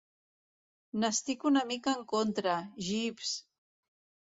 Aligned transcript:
N'estic 1.03 1.47
una 1.51 1.65
mica 1.75 1.95
en 2.01 2.03
contra, 2.17 2.59
Jeeves. 2.91 3.41